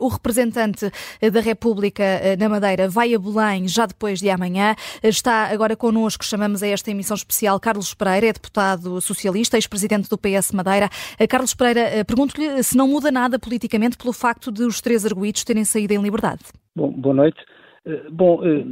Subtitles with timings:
[0.00, 0.90] O representante
[1.32, 2.02] da República
[2.38, 4.74] na Madeira vai a Belém já depois de amanhã.
[5.02, 10.18] Está agora connosco, chamamos a esta emissão especial, Carlos Pereira, é deputado socialista, ex-presidente do
[10.18, 10.88] PS Madeira.
[11.28, 15.64] Carlos Pereira, pergunto-lhe se não muda nada politicamente pelo facto de os três arguídos terem
[15.64, 16.40] saído em liberdade.
[16.74, 17.40] Bom, boa noite.
[17.84, 18.64] Eh, bom, eh,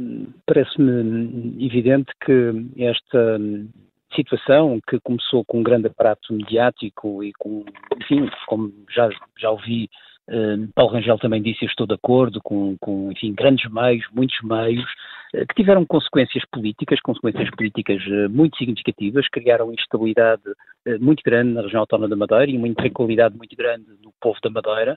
[0.45, 3.39] parece-me evidente que esta
[4.15, 7.63] situação que começou com um grande aparato mediático e com,
[8.01, 9.89] enfim, como já, já ouvi
[10.29, 14.39] Uh, Paulo Rangel também disse, eu estou de acordo com, com enfim, grandes meios, muitos
[14.43, 14.85] meios,
[15.33, 20.43] uh, que tiveram consequências políticas, consequências políticas uh, muito significativas, criaram instabilidade
[21.01, 24.49] muito grande na região autónoma da Madeira e uma intranquilidade muito grande no povo da
[24.49, 24.95] Madeira,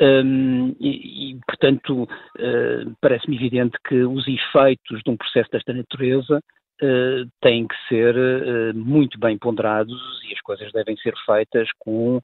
[0.00, 2.08] um, e, e, portanto,
[3.00, 6.40] parece-me evidente que os efeitos de um processo desta natureza
[6.80, 12.16] uh, têm que ser uh, muito bem ponderados e as coisas devem ser feitas com
[12.16, 12.22] uh,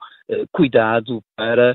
[0.52, 1.74] cuidado para,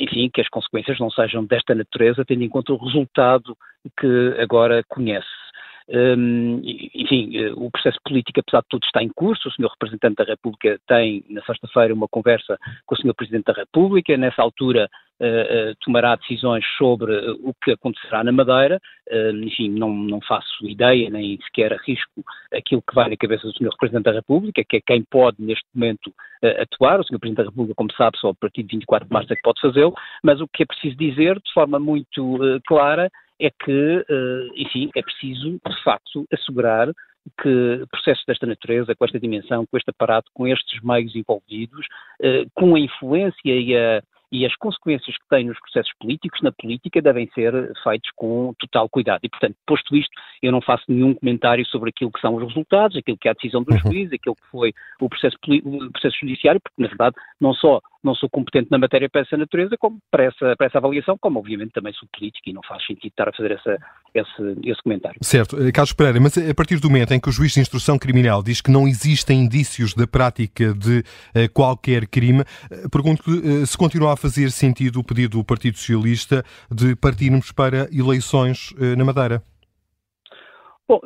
[0.00, 3.56] enfim, que as consequências não sejam desta natureza, tendo em conta o resultado
[3.98, 5.26] que agora conhece.
[5.92, 6.60] Um,
[6.94, 9.48] enfim, o processo político, apesar de tudo, está em curso.
[9.48, 9.68] O Sr.
[9.70, 12.56] Representante da República tem, na sexta-feira, uma conversa
[12.86, 13.14] com o Sr.
[13.14, 14.16] Presidente da República.
[14.16, 14.88] Nessa altura,
[15.20, 18.80] uh, tomará decisões sobre o que acontecerá na Madeira.
[19.10, 23.52] Uh, enfim, não, não faço ideia, nem sequer arrisco aquilo que vai na cabeça do
[23.52, 23.70] Sr.
[23.70, 27.00] Representante da República, que é quem pode, neste momento, uh, atuar.
[27.00, 27.18] O Sr.
[27.18, 29.60] Presidente da República, como sabe, só a partir de 24 de março é que pode
[29.60, 29.94] fazê-lo.
[30.22, 34.04] Mas o que é preciso dizer, de forma muito clara, é que,
[34.54, 36.88] enfim, é preciso, de facto, assegurar
[37.42, 41.86] que processos desta natureza, com esta dimensão, com este aparato, com estes meios envolvidos,
[42.54, 47.02] com a influência e a, e as consequências que têm nos processos políticos, na política,
[47.02, 49.20] devem ser feitos com total cuidado.
[49.22, 52.96] E, portanto, posto isto, eu não faço nenhum comentário sobre aquilo que são os resultados,
[52.96, 53.92] aquilo que é a decisão dos uhum.
[53.92, 58.14] juízes, aquilo que foi o processo, o processo judiciário, porque, na verdade, não só não
[58.14, 61.72] sou competente na matéria para essa natureza, como para essa, para essa avaliação, como obviamente
[61.72, 63.78] também sou político e não faz sentido estar a fazer essa,
[64.14, 65.18] esse, esse comentário.
[65.22, 65.60] Certo.
[65.62, 68.42] Eh, Carlos Pereira, mas a partir do momento em que o juiz de instrução criminal
[68.42, 72.44] diz que não existem indícios da prática de uh, qualquer crime,
[72.90, 78.74] pergunto-lhe se continua a fazer sentido o pedido do Partido Socialista de partirmos para eleições
[78.96, 79.42] na Madeira.
[80.90, 80.98] Bom,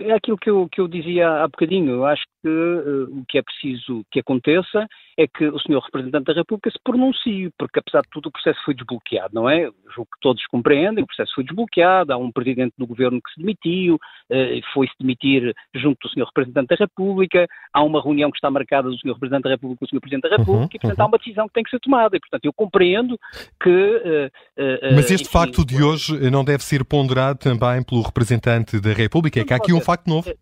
[0.00, 1.90] é aquilo que eu, que eu dizia há bocadinho.
[1.90, 4.86] Eu acho que uh, o que é preciso que aconteça
[5.20, 5.80] é que o Sr.
[5.84, 9.70] Representante da República se pronuncie, porque apesar de tudo o processo foi desbloqueado, não é?
[9.94, 13.40] Julgo que todos compreendem, o processo foi desbloqueado, há um Presidente do Governo que se
[13.40, 16.24] demitiu, uh, foi-se demitir junto do Sr.
[16.24, 19.12] Representante da República, há uma reunião que está marcada do Sr.
[19.12, 20.00] Representante da República com o Sr.
[20.00, 21.04] Presidente da República, uhum, e portanto uhum.
[21.04, 23.18] há uma decisão que tem que ser tomada, e portanto eu compreendo
[23.62, 24.30] que...
[24.56, 28.94] Uh, Mas este enfim, facto de hoje não deve ser ponderado também pelo Representante da
[28.94, 30.32] República, é que há aqui um facto novo.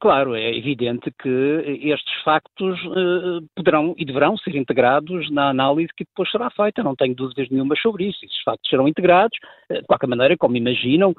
[0.00, 6.04] Claro, é evidente que estes factos uh, poderão e deverão ser integrados na análise que
[6.04, 8.22] depois será feita, não tenho dúvidas nenhuma sobre isso.
[8.22, 9.36] Estes factos serão integrados,
[9.70, 11.16] uh, de qualquer maneira, como imaginam, uh,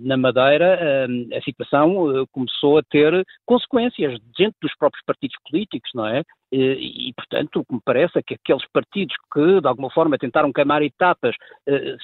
[0.00, 1.06] na Madeira
[1.36, 6.22] a situação começou a ter consequências dentro dos próprios partidos políticos, não é?
[6.52, 10.52] E, portanto, o que me parece é que aqueles partidos que, de alguma forma, tentaram
[10.52, 11.34] queimar etapas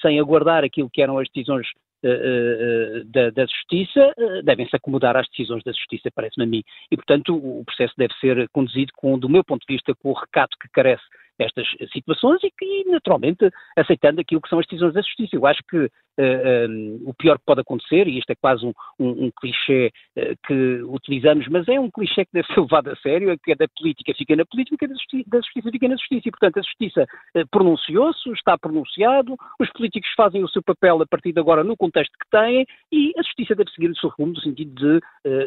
[0.03, 5.17] sem aguardar aquilo que eram as decisões eh, eh, da, da, Justiça eh, devem-se acomodar
[5.17, 6.63] às decisões da Justiça, parece-me a mim.
[6.91, 10.19] E, portanto, o processo deve ser conduzido com, do meu ponto de vista, com o
[10.19, 11.03] recato que carece
[11.39, 15.37] estas situações e que, naturalmente, aceitando aquilo que são as decisões da Justiça.
[15.37, 18.65] Eu acho que eh, um, eh, o pior que pode acontecer, e isto é quase
[18.65, 22.89] um, um, um clichê uh, que utilizamos, mas é um clichê que deve ser levado
[22.89, 25.89] a sério, é que é da política fica na política, da, justi da Justiça fica
[25.89, 26.29] na Justiça.
[26.29, 31.07] E, portanto, a Justiça uh, pronunciou-se, está pronunciado, os políticos fazem o seu papel a
[31.07, 34.33] partir de agora no contexto que têm e a Justiça deve seguir o seu rumo
[34.33, 35.01] no sentido de,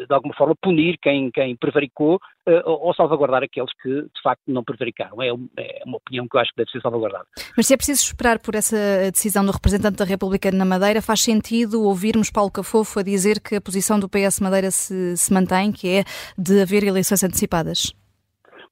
[0.06, 2.20] de alguma forma, punir quem, quem prevaricou
[2.64, 5.22] ou salvaguardar aqueles que, de facto, não prevaricaram.
[5.22, 7.26] É, é uma opinião que eu acho que deve ser salvaguardada.
[7.56, 8.76] Mas se é preciso esperar por essa
[9.10, 13.56] decisão do representante da República na Madeira, faz sentido ouvirmos Paulo Cafofo a dizer que
[13.56, 16.04] a posição do PS Madeira se, se mantém, que é
[16.36, 17.92] de haver eleições antecipadas?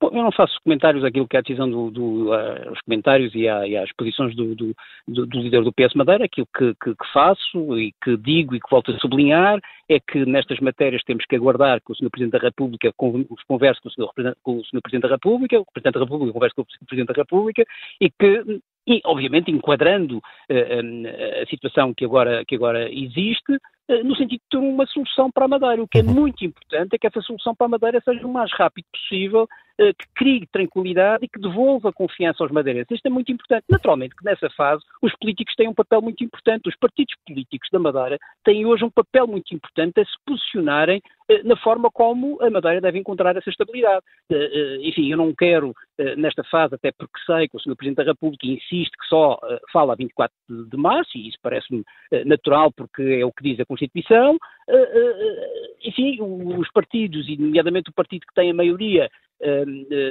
[0.02, 3.32] Bom, eu não faço comentários àquilo que é a decisão do, do uh, os comentários
[3.36, 4.74] e, à, e às posições do, do,
[5.06, 6.24] do, líder do PS Madeira.
[6.24, 10.26] Aquilo que, que, que, faço e que digo e que volto a sublinhar é que
[10.26, 12.10] nestas matérias temos que aguardar que o Sr.
[12.10, 13.80] Presidente da República converse.
[14.42, 14.80] Com o Sr.
[14.82, 17.64] Presidente da República, o Presidente da República converse com o Presidente da República
[18.00, 24.16] e que e, obviamente, enquadrando uh, a situação que agora, que agora existe, uh, no
[24.16, 25.82] sentido de ter uma solução para a Madeira.
[25.82, 26.14] O que é uhum.
[26.14, 29.48] muito importante é que essa solução para a Madeira seja o mais rápido possível
[29.78, 32.90] eh, que crie tranquilidade e que devolva confiança aos madeirenses.
[32.90, 33.64] Isto é muito importante.
[33.70, 36.68] Naturalmente que nessa fase os políticos têm um papel muito importante.
[36.68, 41.00] Os partidos políticos da Madeira têm hoje um papel muito importante a se posicionarem
[41.44, 44.04] na forma como a Madeira deve encontrar essa estabilidade.
[44.82, 45.74] Enfim, eu não quero,
[46.16, 47.76] nesta fase, até porque sei que o Sr.
[47.76, 49.38] Presidente da República insiste que só
[49.72, 51.84] fala a 24 de março, e isso parece-me
[52.24, 54.36] natural porque é o que diz a Constituição.
[55.84, 59.08] Enfim, os partidos, e nomeadamente o partido que tem a maioria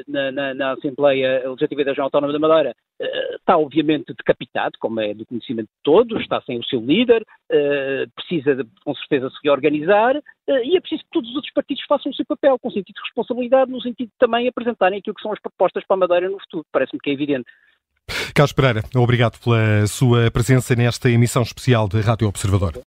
[0.08, 3.21] na, na, na, Assembleia Legislativa da Região Autónoma da Madeira eh,
[3.52, 8.06] está obviamente decapitado, como é do conhecimento de todos, está sem o seu líder, eh,
[8.16, 12.12] precisa com certeza se reorganizar eh, e é preciso que todos os outros partidos façam
[12.12, 15.34] o seu papel, com sentido de responsabilidade, no sentido de também apresentarem aquilo que são
[15.34, 16.66] as propostas para a Madeira no futuro.
[16.72, 17.48] Parece-me que é evidente.
[18.34, 22.74] Carlos Pereira, obrigado pela sua presença nesta emissão especial de Rádio Observador.